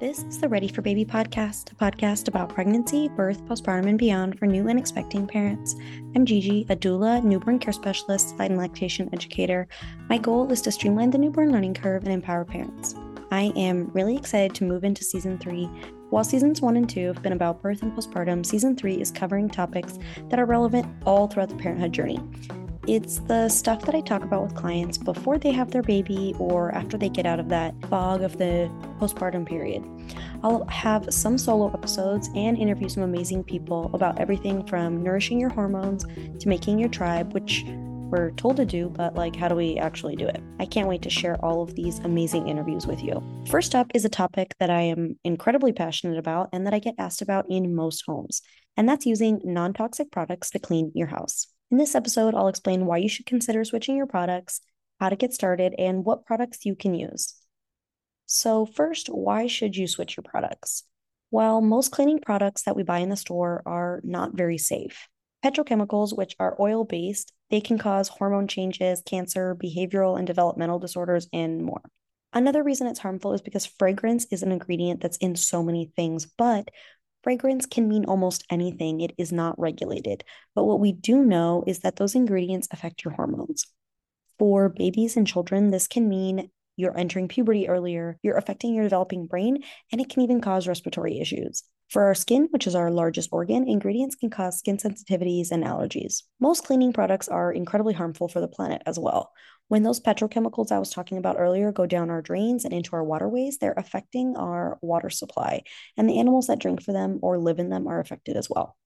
[0.00, 4.38] This is the Ready for Baby podcast, a podcast about pregnancy, birth, postpartum, and beyond
[4.38, 5.74] for new and expecting parents.
[6.14, 9.66] I'm Gigi, a doula, newborn care specialist, and lactation educator.
[10.08, 12.94] My goal is to streamline the newborn learning curve and empower parents.
[13.32, 15.64] I am really excited to move into season three.
[16.10, 19.50] While seasons one and two have been about birth and postpartum, season three is covering
[19.50, 19.98] topics
[20.30, 22.20] that are relevant all throughout the parenthood journey.
[22.88, 26.74] It's the stuff that I talk about with clients before they have their baby or
[26.74, 29.84] after they get out of that fog of the postpartum period.
[30.42, 35.50] I'll have some solo episodes and interview some amazing people about everything from nourishing your
[35.50, 36.06] hormones
[36.38, 40.16] to making your tribe, which we're told to do, but like, how do we actually
[40.16, 40.40] do it?
[40.58, 43.22] I can't wait to share all of these amazing interviews with you.
[43.50, 46.94] First up is a topic that I am incredibly passionate about and that I get
[46.96, 48.40] asked about in most homes,
[48.78, 51.48] and that's using non toxic products to clean your house.
[51.70, 54.60] In this episode, I'll explain why you should consider switching your products,
[55.00, 57.34] how to get started, and what products you can use.
[58.24, 60.84] So, first, why should you switch your products?
[61.30, 65.08] Well, most cleaning products that we buy in the store are not very safe.
[65.44, 71.28] Petrochemicals, which are oil based, they can cause hormone changes, cancer, behavioral and developmental disorders,
[71.34, 71.82] and more.
[72.32, 76.26] Another reason it's harmful is because fragrance is an ingredient that's in so many things,
[76.26, 76.70] but
[77.22, 80.24] Fragrance can mean almost anything, it is not regulated.
[80.54, 83.66] But what we do know is that those ingredients affect your hormones.
[84.38, 89.26] For babies and children, this can mean you're entering puberty earlier, you're affecting your developing
[89.26, 91.64] brain, and it can even cause respiratory issues.
[91.88, 96.22] For our skin, which is our largest organ, ingredients can cause skin sensitivities and allergies.
[96.38, 99.32] Most cleaning products are incredibly harmful for the planet as well.
[99.68, 103.04] When those petrochemicals I was talking about earlier go down our drains and into our
[103.04, 105.62] waterways, they're affecting our water supply,
[105.96, 108.76] and the animals that drink for them or live in them are affected as well.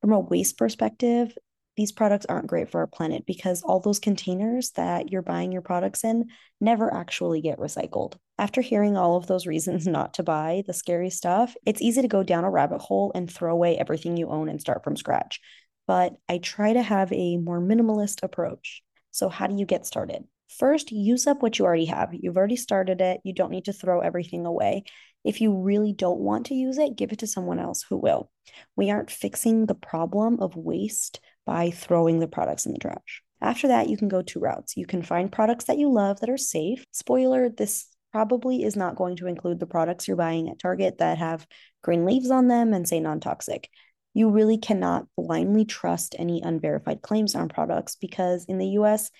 [0.00, 1.36] From a waste perspective,
[1.76, 5.62] these products aren't great for our planet because all those containers that you're buying your
[5.62, 6.26] products in
[6.60, 8.14] never actually get recycled.
[8.38, 12.08] After hearing all of those reasons not to buy the scary stuff, it's easy to
[12.08, 15.40] go down a rabbit hole and throw away everything you own and start from scratch.
[15.86, 18.82] But I try to have a more minimalist approach.
[19.10, 20.24] So, how do you get started?
[20.58, 22.10] First, use up what you already have.
[22.12, 23.20] You've already started it.
[23.24, 24.84] You don't need to throw everything away.
[25.24, 28.30] If you really don't want to use it, give it to someone else who will.
[28.74, 33.22] We aren't fixing the problem of waste by throwing the products in the trash.
[33.40, 34.76] After that, you can go two routes.
[34.76, 36.84] You can find products that you love that are safe.
[36.92, 41.18] Spoiler, this probably is not going to include the products you're buying at Target that
[41.18, 41.46] have
[41.82, 43.68] green leaves on them and say non toxic
[44.14, 49.10] you really cannot blindly trust any unverified claims on products because in the US,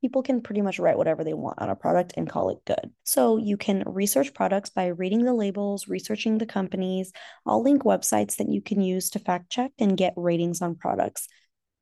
[0.00, 2.90] people can pretty much write whatever they want on a product and call it good.
[3.04, 7.12] So you can research products by reading the labels, researching the companies.
[7.46, 11.28] I'll link websites that you can use to fact check and get ratings on products.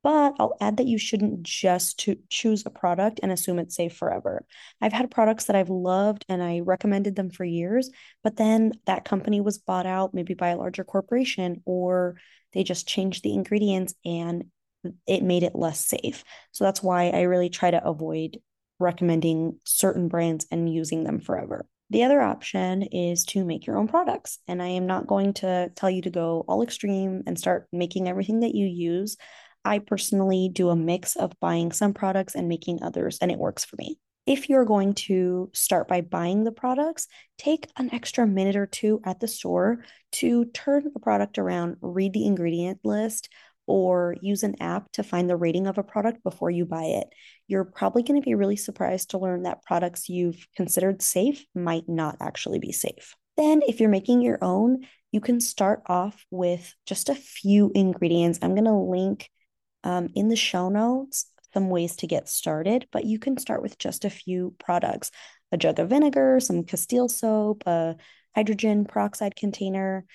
[0.01, 3.95] But I'll add that you shouldn't just to choose a product and assume it's safe
[3.95, 4.45] forever.
[4.79, 7.89] I've had products that I've loved and I recommended them for years,
[8.23, 12.15] but then that company was bought out maybe by a larger corporation or
[12.53, 14.45] they just changed the ingredients and
[15.05, 16.23] it made it less safe.
[16.51, 18.39] So that's why I really try to avoid
[18.79, 21.65] recommending certain brands and using them forever.
[21.91, 24.37] The other option is to make your own products.
[24.47, 28.07] And I am not going to tell you to go all extreme and start making
[28.07, 29.17] everything that you use.
[29.65, 33.65] I personally do a mix of buying some products and making others, and it works
[33.65, 33.99] for me.
[34.25, 39.01] If you're going to start by buying the products, take an extra minute or two
[39.03, 39.83] at the store
[40.13, 43.29] to turn the product around, read the ingredient list,
[43.65, 47.07] or use an app to find the rating of a product before you buy it.
[47.47, 51.87] You're probably going to be really surprised to learn that products you've considered safe might
[51.87, 53.15] not actually be safe.
[53.37, 58.39] Then, if you're making your own, you can start off with just a few ingredients.
[58.41, 59.29] I'm going to link
[59.83, 63.77] um, in the show notes some ways to get started, but you can start with
[63.77, 65.11] just a few products
[65.51, 67.95] a jug of vinegar, some Castile soap, a
[68.35, 70.05] hydrogen peroxide container.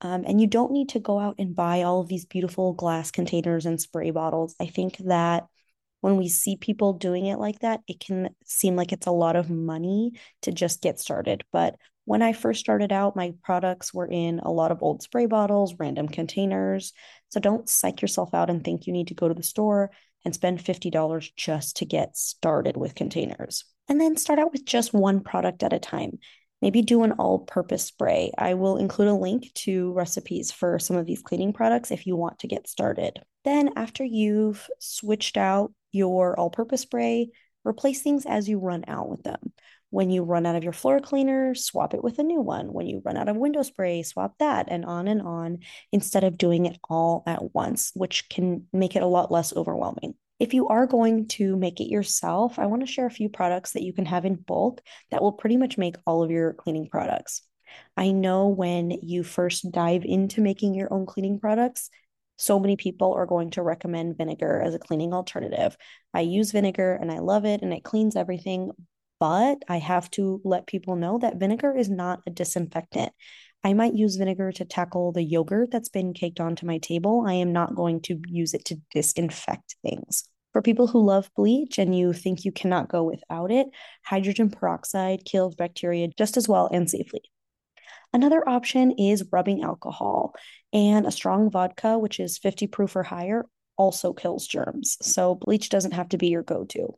[0.00, 3.10] Um, and you don't need to go out and buy all of these beautiful glass
[3.10, 4.54] containers and spray bottles.
[4.60, 5.46] I think that
[6.00, 9.36] when we see people doing it like that, it can seem like it's a lot
[9.36, 10.12] of money
[10.42, 11.44] to just get started.
[11.50, 15.26] But when I first started out, my products were in a lot of old spray
[15.26, 16.92] bottles, random containers.
[17.30, 19.90] So don't psych yourself out and think you need to go to the store
[20.24, 23.64] and spend $50 just to get started with containers.
[23.88, 26.18] And then start out with just one product at a time.
[26.62, 28.32] Maybe do an all purpose spray.
[28.38, 32.16] I will include a link to recipes for some of these cleaning products if you
[32.16, 33.20] want to get started.
[33.44, 37.28] Then, after you've switched out your all purpose spray,
[37.66, 39.52] replace things as you run out with them.
[39.94, 42.72] When you run out of your floor cleaner, swap it with a new one.
[42.72, 45.60] When you run out of window spray, swap that, and on and on,
[45.92, 50.16] instead of doing it all at once, which can make it a lot less overwhelming.
[50.40, 53.74] If you are going to make it yourself, I want to share a few products
[53.74, 54.80] that you can have in bulk
[55.12, 57.42] that will pretty much make all of your cleaning products.
[57.96, 61.88] I know when you first dive into making your own cleaning products,
[62.36, 65.76] so many people are going to recommend vinegar as a cleaning alternative.
[66.12, 68.72] I use vinegar and I love it and it cleans everything,
[69.20, 73.12] but I have to let people know that vinegar is not a disinfectant.
[73.62, 77.24] I might use vinegar to tackle the yogurt that's been caked onto my table.
[77.26, 80.28] I am not going to use it to disinfect things.
[80.52, 83.66] For people who love bleach and you think you cannot go without it,
[84.04, 87.22] hydrogen peroxide kills bacteria just as well and safely.
[88.12, 90.34] Another option is rubbing alcohol,
[90.72, 93.46] and a strong vodka, which is 50 proof or higher,
[93.76, 94.96] also kills germs.
[95.02, 96.94] So bleach doesn't have to be your go to.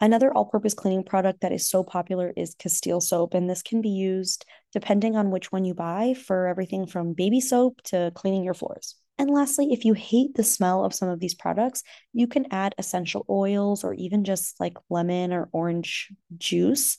[0.00, 3.80] Another all purpose cleaning product that is so popular is Castile soap, and this can
[3.80, 8.44] be used depending on which one you buy for everything from baby soap to cleaning
[8.44, 8.94] your floors.
[9.18, 11.82] And lastly, if you hate the smell of some of these products,
[12.14, 16.08] you can add essential oils or even just like lemon or orange
[16.38, 16.96] juice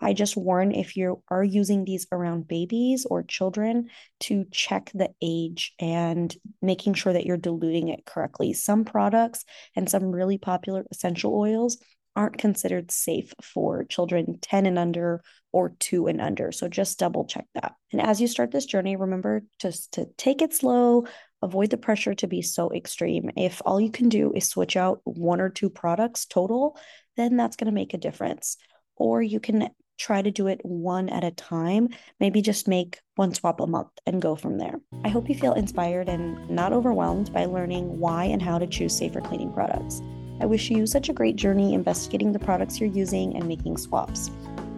[0.00, 5.10] I just warn if you are using these around babies or children to check the
[5.20, 8.54] age and making sure that you're diluting it correctly.
[8.54, 9.44] Some products
[9.76, 11.78] and some really popular essential oils
[12.20, 15.22] aren't considered safe for children 10 and under
[15.52, 16.52] or 2 and under.
[16.52, 17.72] So just double check that.
[17.92, 21.06] And as you start this journey, remember just to take it slow,
[21.40, 23.30] avoid the pressure to be so extreme.
[23.38, 26.76] If all you can do is switch out one or two products total,
[27.16, 28.58] then that's going to make a difference.
[28.96, 31.88] Or you can try to do it one at a time.
[32.20, 34.74] Maybe just make one swap a month and go from there.
[35.06, 38.94] I hope you feel inspired and not overwhelmed by learning why and how to choose
[38.94, 40.02] safer cleaning products.
[40.40, 44.30] I wish you such a great journey investigating the products you're using and making swaps.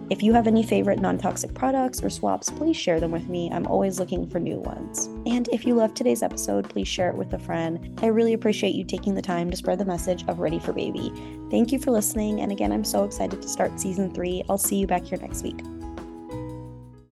[0.09, 3.49] If you have any favorite non toxic products or swaps, please share them with me.
[3.51, 5.07] I'm always looking for new ones.
[5.25, 7.99] And if you loved today's episode, please share it with a friend.
[8.01, 11.11] I really appreciate you taking the time to spread the message of Ready for Baby.
[11.49, 12.41] Thank you for listening.
[12.41, 14.43] And again, I'm so excited to start season three.
[14.49, 15.59] I'll see you back here next week.